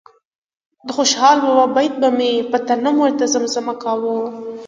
[0.85, 4.17] د خوشال بابا بیت به مې په ترنم ورته زمزمه کاوه.